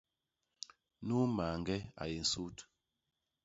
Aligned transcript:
Nuu 1.05 1.25
mañge 1.35 1.77
a 2.01 2.03
yé 2.11 2.19
nsut. 2.23 2.57